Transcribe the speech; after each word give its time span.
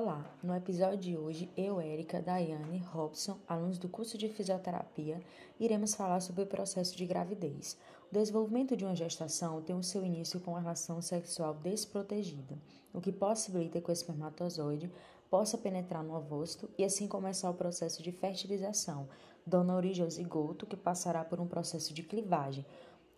Olá, 0.00 0.24
no 0.44 0.54
episódio 0.54 0.96
de 0.96 1.16
hoje, 1.16 1.50
eu, 1.56 1.80
Érica, 1.80 2.22
Daiane, 2.22 2.78
Robson, 2.78 3.36
alunos 3.48 3.78
do 3.78 3.88
curso 3.88 4.16
de 4.16 4.28
fisioterapia, 4.28 5.20
iremos 5.58 5.92
falar 5.92 6.20
sobre 6.20 6.44
o 6.44 6.46
processo 6.46 6.96
de 6.96 7.04
gravidez. 7.04 7.76
O 8.08 8.14
desenvolvimento 8.14 8.76
de 8.76 8.84
uma 8.84 8.94
gestação 8.94 9.60
tem 9.60 9.74
o 9.74 9.82
seu 9.82 10.04
início 10.04 10.38
com 10.38 10.54
a 10.54 10.60
relação 10.60 11.02
sexual 11.02 11.52
desprotegida, 11.52 12.56
o 12.94 13.00
que 13.00 13.10
possibilita 13.10 13.80
que 13.80 13.90
o 13.90 13.92
espermatozoide 13.92 14.88
possa 15.28 15.58
penetrar 15.58 16.04
no 16.04 16.14
ovosto 16.14 16.70
e 16.78 16.84
assim 16.84 17.08
começar 17.08 17.50
o 17.50 17.54
processo 17.54 18.00
de 18.00 18.12
fertilização, 18.12 19.08
dando 19.44 19.72
origem 19.72 20.04
ao 20.04 20.10
zigoto, 20.10 20.64
que 20.64 20.76
passará 20.76 21.24
por 21.24 21.40
um 21.40 21.48
processo 21.48 21.92
de 21.92 22.04
clivagem, 22.04 22.64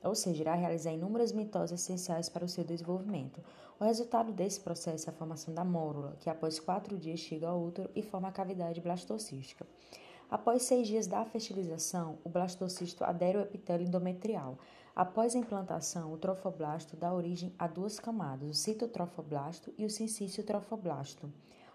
ou 0.02 0.14
seja, 0.14 0.42
irá 0.42 0.54
realizar 0.54 0.92
inúmeras 0.92 1.32
mitoses 1.32 1.80
essenciais 1.80 2.28
para 2.28 2.44
o 2.44 2.48
seu 2.48 2.64
desenvolvimento. 2.64 3.42
O 3.78 3.84
resultado 3.84 4.32
desse 4.32 4.60
processo 4.60 5.08
é 5.08 5.10
a 5.10 5.16
formação 5.16 5.54
da 5.54 5.64
mórula, 5.64 6.16
que 6.20 6.28
após 6.28 6.60
quatro 6.60 6.98
dias 6.98 7.20
chega 7.20 7.48
ao 7.48 7.62
útero 7.62 7.90
e 7.94 8.02
forma 8.02 8.28
a 8.28 8.32
cavidade 8.32 8.80
blastocística. 8.80 9.66
Após 10.30 10.62
seis 10.62 10.86
dias 10.86 11.06
da 11.06 11.24
fertilização, 11.24 12.18
o 12.22 12.28
blastocisto 12.28 13.02
adere 13.02 13.38
ao 13.38 13.44
epitélio 13.44 13.86
endometrial. 13.86 14.58
Após 14.94 15.34
a 15.34 15.38
implantação, 15.38 16.12
o 16.12 16.18
trofoblasto 16.18 16.96
dá 16.96 17.12
origem 17.12 17.54
a 17.58 17.66
duas 17.66 17.98
camadas, 17.98 18.48
o 18.48 18.54
citotrofoblasto 18.54 19.72
e 19.76 19.84
o 19.84 19.90
sincício 19.90 20.44
trofoblasto. 20.44 21.32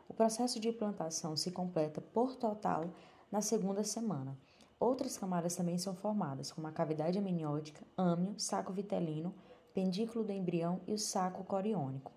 O 0.08 0.14
processo 0.14 0.60
de 0.60 0.70
implantação 0.70 1.36
se 1.36 1.52
completa 1.52 2.00
por 2.00 2.36
total 2.36 2.86
na 3.32 3.42
segunda 3.42 3.84
semana. 3.84 4.38
Outras 4.80 5.18
camadas 5.18 5.56
também 5.56 5.78
são 5.78 5.96
formadas, 5.96 6.52
como 6.52 6.68
a 6.68 6.72
cavidade 6.72 7.18
amniótica, 7.18 7.82
âmnio, 7.98 8.36
saco 8.38 8.74
vitelino, 8.74 9.34
pendículo 9.74 10.24
do 10.24 10.32
embrião 10.32 10.82
e 10.86 10.94
o 10.94 10.98
saco 10.98 11.44
coriônico. 11.44 12.12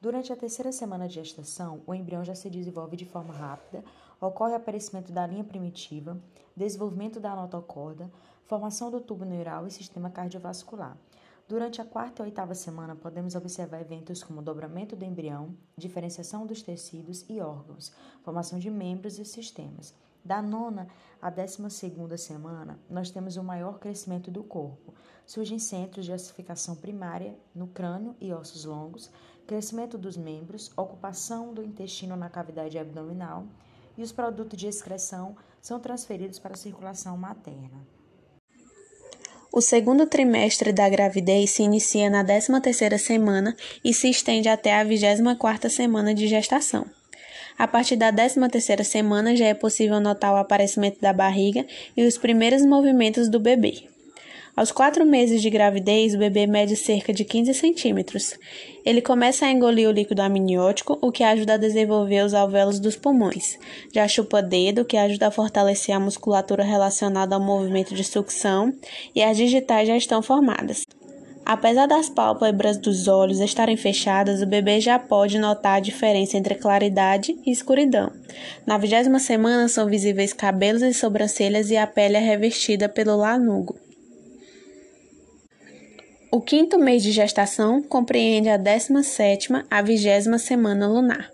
Durante 0.00 0.32
a 0.32 0.36
terceira 0.36 0.72
semana 0.72 1.08
de 1.08 1.14
gestação, 1.14 1.82
o 1.86 1.94
embrião 1.94 2.24
já 2.24 2.34
se 2.34 2.48
desenvolve 2.48 2.96
de 2.96 3.04
forma 3.04 3.34
rápida, 3.34 3.84
ocorre 4.20 4.52
o 4.52 4.56
aparecimento 4.56 5.12
da 5.12 5.26
linha 5.26 5.44
primitiva, 5.44 6.16
desenvolvimento 6.56 7.20
da 7.20 7.34
notocorda, 7.34 8.10
formação 8.44 8.90
do 8.90 9.00
tubo 9.00 9.24
neural 9.24 9.66
e 9.66 9.70
sistema 9.70 10.08
cardiovascular. 10.08 10.96
Durante 11.48 11.82
a 11.82 11.84
quarta 11.84 12.22
e 12.22 12.26
oitava 12.26 12.54
semana, 12.54 12.94
podemos 12.94 13.34
observar 13.34 13.80
eventos 13.80 14.22
como 14.22 14.40
dobramento 14.40 14.94
do 14.94 15.04
embrião, 15.04 15.54
diferenciação 15.76 16.46
dos 16.46 16.62
tecidos 16.62 17.24
e 17.28 17.40
órgãos, 17.40 17.92
formação 18.22 18.58
de 18.58 18.70
membros 18.70 19.18
e 19.18 19.24
sistemas. 19.24 19.92
Da 20.24 20.42
nona 20.42 20.86
à 21.20 21.30
décima 21.30 21.70
segunda 21.70 22.16
semana, 22.16 22.78
nós 22.88 23.10
temos 23.10 23.36
o 23.36 23.42
maior 23.42 23.78
crescimento 23.78 24.30
do 24.30 24.42
corpo. 24.42 24.94
Surgem 25.26 25.58
centros 25.58 26.04
de 26.04 26.12
ossificação 26.12 26.76
primária 26.76 27.34
no 27.54 27.68
crânio 27.68 28.14
e 28.20 28.32
ossos 28.32 28.64
longos, 28.64 29.10
crescimento 29.46 29.96
dos 29.96 30.16
membros, 30.16 30.70
ocupação 30.76 31.54
do 31.54 31.62
intestino 31.62 32.16
na 32.16 32.28
cavidade 32.28 32.78
abdominal 32.78 33.46
e 33.96 34.02
os 34.02 34.12
produtos 34.12 34.58
de 34.58 34.66
excreção 34.66 35.36
são 35.60 35.80
transferidos 35.80 36.38
para 36.38 36.54
a 36.54 36.56
circulação 36.56 37.16
materna. 37.16 37.86
O 39.52 39.60
segundo 39.60 40.06
trimestre 40.06 40.72
da 40.72 40.88
gravidez 40.88 41.50
se 41.50 41.64
inicia 41.64 42.08
na 42.08 42.24
13ª 42.24 42.96
semana 42.98 43.56
e 43.84 43.92
se 43.92 44.08
estende 44.08 44.48
até 44.48 44.78
a 44.78 44.84
24ª 44.84 45.68
semana 45.68 46.14
de 46.14 46.28
gestação. 46.28 46.86
A 47.60 47.68
partir 47.68 47.94
da 47.94 48.10
13ª 48.10 48.82
semana 48.82 49.36
já 49.36 49.44
é 49.44 49.52
possível 49.52 50.00
notar 50.00 50.32
o 50.32 50.38
aparecimento 50.38 50.98
da 50.98 51.12
barriga 51.12 51.66
e 51.94 52.06
os 52.06 52.16
primeiros 52.16 52.64
movimentos 52.64 53.28
do 53.28 53.38
bebê. 53.38 53.82
Aos 54.56 54.72
quatro 54.72 55.04
meses 55.04 55.42
de 55.42 55.50
gravidez, 55.50 56.14
o 56.14 56.18
bebê 56.18 56.46
mede 56.46 56.74
cerca 56.74 57.12
de 57.12 57.22
15 57.22 57.52
centímetros. 57.52 58.34
Ele 58.82 59.02
começa 59.02 59.44
a 59.44 59.50
engolir 59.50 59.90
o 59.90 59.92
líquido 59.92 60.22
amniótico, 60.22 60.98
o 61.02 61.12
que 61.12 61.22
ajuda 61.22 61.52
a 61.52 61.58
desenvolver 61.58 62.24
os 62.24 62.32
alvéolos 62.32 62.80
dos 62.80 62.96
pulmões. 62.96 63.58
Já 63.92 64.08
chupa 64.08 64.40
dedo, 64.40 64.82
que 64.82 64.96
ajuda 64.96 65.26
a 65.26 65.30
fortalecer 65.30 65.94
a 65.94 66.00
musculatura 66.00 66.64
relacionada 66.64 67.34
ao 67.34 67.42
movimento 67.42 67.94
de 67.94 68.04
sucção, 68.04 68.72
e 69.14 69.22
as 69.22 69.36
digitais 69.36 69.86
já 69.86 69.98
estão 69.98 70.22
formadas. 70.22 70.82
Apesar 71.52 71.88
das 71.88 72.08
pálpebras 72.08 72.76
dos 72.76 73.08
olhos 73.08 73.40
estarem 73.40 73.76
fechadas, 73.76 74.40
o 74.40 74.46
bebê 74.46 74.80
já 74.80 75.00
pode 75.00 75.36
notar 75.36 75.78
a 75.78 75.80
diferença 75.80 76.36
entre 76.36 76.54
claridade 76.54 77.36
e 77.44 77.50
escuridão. 77.50 78.12
Na 78.64 78.78
vigésima 78.78 79.18
semana 79.18 79.66
são 79.66 79.88
visíveis 79.88 80.32
cabelos 80.32 80.80
e 80.80 80.94
sobrancelhas 80.94 81.68
e 81.72 81.76
a 81.76 81.88
pele 81.88 82.16
é 82.16 82.20
revestida 82.20 82.88
pelo 82.88 83.16
lanugo. 83.16 83.76
O 86.30 86.40
quinto 86.40 86.78
mês 86.78 87.02
de 87.02 87.10
gestação 87.10 87.82
compreende 87.82 88.48
a 88.48 88.56
17 88.56 89.48
a 89.68 89.82
20 89.82 90.38
semana 90.38 90.86
lunar. 90.86 91.32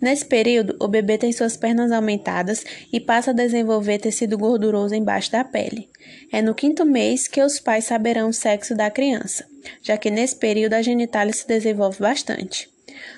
Nesse 0.00 0.24
período, 0.24 0.76
o 0.80 0.88
bebê 0.88 1.18
tem 1.18 1.32
suas 1.32 1.56
pernas 1.56 1.90
aumentadas 1.92 2.64
e 2.92 3.00
passa 3.00 3.30
a 3.30 3.34
desenvolver 3.34 3.98
tecido 3.98 4.38
gorduroso 4.38 4.94
embaixo 4.94 5.32
da 5.32 5.44
pele. 5.44 5.88
É 6.32 6.42
no 6.42 6.54
quinto 6.54 6.84
mês 6.84 7.26
que 7.28 7.42
os 7.42 7.58
pais 7.58 7.84
saberão 7.84 8.28
o 8.28 8.32
sexo 8.32 8.74
da 8.74 8.90
criança, 8.90 9.46
já 9.82 9.96
que 9.96 10.10
nesse 10.10 10.36
período 10.36 10.74
a 10.74 10.82
genitália 10.82 11.32
se 11.32 11.46
desenvolve 11.46 11.98
bastante. 12.00 12.68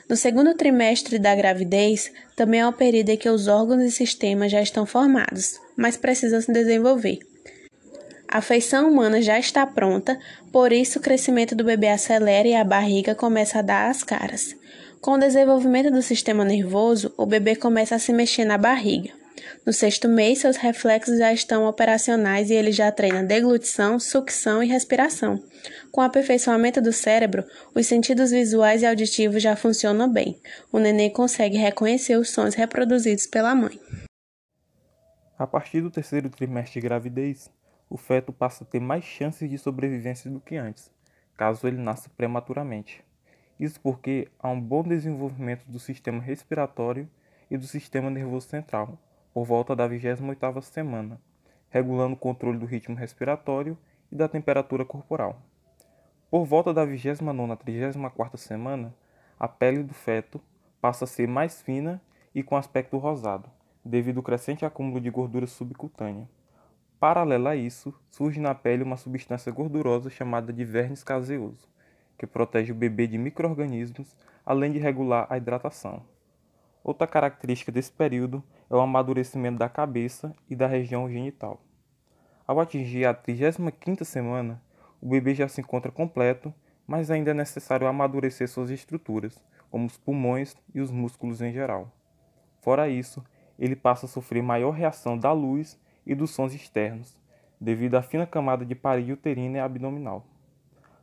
No 0.09 0.17
segundo 0.17 0.55
trimestre 0.55 1.19
da 1.19 1.35
gravidez, 1.35 2.11
também 2.35 2.61
é 2.61 2.67
o 2.67 2.73
período 2.73 3.11
em 3.11 3.17
que 3.17 3.29
os 3.29 3.47
órgãos 3.47 3.83
e 3.83 3.91
sistemas 3.91 4.51
já 4.51 4.61
estão 4.61 4.87
formados, 4.87 5.61
mas 5.77 5.97
precisam 5.97 6.41
se 6.41 6.53
desenvolver. 6.53 7.19
A 8.31 8.43
feição 8.43 8.91
humana 8.91 9.23
já 9.23 9.39
está 9.39 9.67
pronta, 9.67 10.19
por 10.53 10.71
isso 10.71 10.99
o 10.99 11.03
crescimento 11.03 11.55
do 11.55 11.65
bebê 11.65 11.89
acelera 11.89 12.47
e 12.47 12.55
a 12.55 12.63
barriga 12.63 13.15
começa 13.15 13.59
a 13.59 13.63
dar 13.63 13.89
as 13.89 14.03
caras. 14.03 14.55
Com 15.01 15.13
o 15.13 15.19
desenvolvimento 15.19 15.93
do 15.93 16.03
sistema 16.03 16.45
nervoso, 16.45 17.15
o 17.17 17.25
bebê 17.25 17.55
começa 17.55 17.95
a 17.95 17.99
se 18.01 18.13
mexer 18.13 18.45
na 18.45 18.59
barriga. 18.59 19.13
No 19.65 19.73
sexto 19.73 20.09
mês, 20.09 20.41
seus 20.41 20.57
reflexos 20.57 21.19
já 21.19 21.33
estão 21.33 21.67
operacionais 21.67 22.51
e 22.51 22.55
ele 22.55 22.73
já 22.73 22.91
treina 22.91 23.23
deglutição, 23.23 24.01
sucção 24.01 24.61
e 24.61 24.67
respiração. 24.67 25.41
Com 25.93 26.01
o 26.01 26.05
aperfeiçoamento 26.05 26.83
do 26.83 26.93
cérebro, 26.93 27.45
os 27.75 27.87
sentidos 27.87 28.33
visuais 28.33 28.83
e 28.83 28.87
auditivos 28.87 29.41
já 29.41 29.55
funcionam 29.55 30.13
bem. 30.13 30.41
O 30.73 30.81
neném 30.81 31.11
consegue 31.11 31.57
reconhecer 31.57 32.17
os 32.17 32.31
sons 32.31 32.55
reproduzidos 32.55 33.27
pela 33.27 33.55
mãe. 33.55 33.79
A 35.39 35.47
partir 35.47 35.81
do 35.81 35.91
terceiro 35.91 36.29
trimestre 36.29 36.81
de 36.81 36.89
gravidez, 36.89 37.49
o 37.89 37.97
feto 37.97 38.33
passa 38.33 38.65
a 38.65 38.67
ter 38.67 38.81
mais 38.81 39.05
chances 39.05 39.49
de 39.49 39.59
sobrevivência 39.59 40.29
do 40.29 40.41
que 40.41 40.57
antes, 40.57 40.91
caso 41.37 41.69
ele 41.69 41.79
nasça 41.79 42.11
prematuramente. 42.17 43.05
Isso 43.59 43.81
porque 43.81 44.29
há 44.39 44.49
um 44.49 44.61
bom 44.61 44.83
desenvolvimento 44.83 45.65
do 45.67 45.79
sistema 45.79 46.23
respiratório 46.23 47.09
e 47.51 47.57
do 47.57 47.67
sistema 47.67 48.09
nervoso 48.09 48.47
central, 48.47 48.99
por 49.35 49.45
volta 49.45 49.75
da 49.75 49.89
28ª 49.89 50.61
semana, 50.63 51.21
regulando 51.69 52.15
o 52.15 52.19
controle 52.19 52.59
do 52.59 52.67
ritmo 52.67 52.95
respiratório 52.95 53.77
e 54.13 54.17
da 54.17 54.29
temperatura 54.29 54.85
corporal. 54.85 55.43
Por 56.31 56.45
volta 56.45 56.73
da 56.73 56.87
29ª 56.87 57.53
a 57.53 57.57
34ª 57.57 58.37
semana, 58.37 58.95
a 59.39 59.49
pele 59.49 59.83
do 59.83 59.95
feto 59.95 60.41
passa 60.81 61.05
a 61.05 61.09
ser 61.09 61.27
mais 61.27 61.61
fina 61.61 62.01
e 62.35 62.43
com 62.43 62.57
aspecto 62.57 62.97
rosado, 62.99 63.51
devido 63.85 64.19
ao 64.19 64.23
crescente 64.23 64.65
acúmulo 64.65 65.01
de 65.01 65.11
gordura 65.11 65.47
subcutânea. 65.47 66.29
Paralela 67.01 67.51
a 67.51 67.57
isso, 67.57 67.95
surge 68.11 68.41
na 68.41 68.55
pele 68.55 68.83
uma 68.83 68.97
substância 68.97 69.51
gordurosa 69.51 70.11
chamada 70.11 70.53
de 70.53 70.65
verniz 70.65 71.03
caseoso, 71.03 71.69
que 72.19 72.27
protege 72.27 72.73
o 72.73 72.75
bebê 72.75 73.07
de 73.07 73.17
microrganismos, 73.17 74.17
além 74.45 74.73
de 74.73 74.79
regular 74.79 75.27
a 75.31 75.37
hidratação. 75.39 76.03
Outra 76.83 77.07
característica 77.07 77.71
desse 77.71 77.93
período 77.93 78.43
é 78.69 78.75
o 78.75 78.81
amadurecimento 78.81 79.59
da 79.59 79.69
cabeça 79.69 80.35
e 80.51 80.57
da 80.57 80.67
região 80.67 81.09
genital. 81.09 81.63
Ao 82.47 82.59
atingir 82.59 83.05
a 83.05 83.15
35ª 83.15 84.05
semana, 84.05 84.63
o 85.01 85.09
bebê 85.09 85.35
já 85.35 85.47
se 85.47 85.61
encontra 85.61 85.93
completo, 85.93 86.53
mas 86.87 87.11
ainda 87.11 87.31
é 87.31 87.35
necessário 87.35 87.87
amadurecer 87.87 88.49
suas 88.49 88.71
estruturas, 88.71 89.43
como 89.71 89.87
os 89.87 89.97
pulmões 89.97 90.57
e 90.75 90.81
os 90.81 90.91
músculos 90.91 91.41
em 91.43 91.53
geral. 91.53 91.93
Fora 92.63 92.89
isso, 92.89 93.23
ele 93.59 93.77
passa 93.77 94.07
a 94.07 94.09
sofrer 94.09 94.43
maior 94.43 94.71
reação 94.71 95.19
da 95.19 95.33
luz 95.33 95.79
e 96.07 96.15
dos 96.15 96.31
sons 96.31 96.55
externos, 96.55 97.17
devido 97.61 97.97
à 97.97 98.03
fina 98.03 98.27
camada 98.27 98.65
de 98.65 98.75
parede 98.75 99.13
uterina 99.13 99.59
e 99.59 99.61
abdominal. 99.61 100.25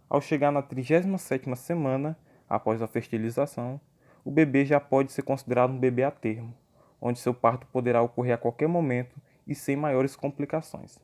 Ao 0.10 0.22
chegar 0.22 0.52
na 0.52 0.62
37ª 0.62 1.56
semana, 1.56 2.18
após 2.48 2.82
a 2.82 2.88
fertilização, 2.88 3.80
o 4.24 4.32
bebê 4.32 4.66
já 4.66 4.80
pode 4.80 5.12
ser 5.12 5.24
considerado 5.24 5.72
um 5.72 5.80
bebê 5.80 6.04
a 6.04 6.12
termo, 6.12 6.54
onde 7.02 7.20
seu 7.20 7.34
parto 7.34 7.68
poderá 7.68 8.02
ocorrer 8.02 8.36
a 8.36 8.38
qualquer 8.38 8.68
momento 8.68 9.16
e 9.48 9.56
sem 9.56 9.76
maiores 9.76 10.16
complicações. 10.16 11.00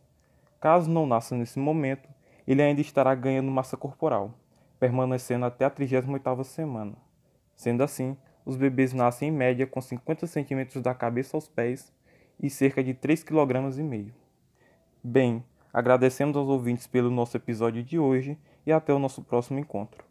Caso 0.60 0.90
não 0.90 1.08
nasça 1.08 1.36
nesse 1.36 1.60
momento, 1.60 2.08
ele 2.48 2.62
ainda 2.62 2.82
estará 2.82 3.14
ganhando 3.16 3.52
massa 3.52 3.76
corporal, 3.76 4.34
permanecendo 4.80 5.46
até 5.46 5.66
a 5.66 5.72
38ª 5.72 6.44
semana. 6.44 6.94
Sendo 7.56 7.84
assim, 7.84 8.18
os 8.46 8.56
bebês 8.56 8.94
nascem 8.94 9.30
em 9.30 9.32
média 9.32 9.68
com 9.68 9.82
50 9.82 10.26
centímetros 10.28 10.82
da 10.82 10.94
cabeça 10.94 11.38
aos 11.38 11.48
pés 11.48 11.94
e 12.40 12.50
cerca 12.50 12.84
de 12.84 12.94
3,5 12.94 13.26
kg. 13.26 14.14
Bem, 15.04 15.44
agradecemos 15.74 16.36
aos 16.36 16.50
ouvintes 16.50 16.88
pelo 16.88 17.10
nosso 17.10 17.38
episódio 17.38 17.84
de 17.84 17.98
hoje 17.98 18.38
e 18.66 18.72
até 18.72 18.94
o 18.94 19.00
nosso 19.00 19.22
próximo 19.22 19.60
encontro. 19.60 20.11